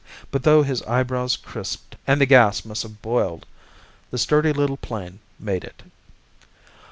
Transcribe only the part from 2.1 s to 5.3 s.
the gas must have boiled, the sturdy little plane